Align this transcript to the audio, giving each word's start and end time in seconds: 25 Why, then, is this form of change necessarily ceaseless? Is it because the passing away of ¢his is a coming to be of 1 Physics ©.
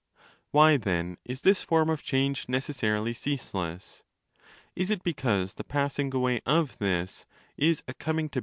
25 0.49 0.49
Why, 0.49 0.77
then, 0.77 1.17
is 1.25 1.41
this 1.41 1.61
form 1.61 1.87
of 1.87 2.01
change 2.01 2.49
necessarily 2.49 3.13
ceaseless? 3.13 4.01
Is 4.75 4.89
it 4.89 5.03
because 5.03 5.53
the 5.53 5.63
passing 5.63 6.11
away 6.15 6.41
of 6.43 6.79
¢his 6.79 7.25
is 7.55 7.83
a 7.87 7.93
coming 7.93 8.27
to 8.29 8.29
be 8.29 8.29
of 8.29 8.29
1 8.29 8.29
Physics 8.29 8.39
©. 8.39 8.39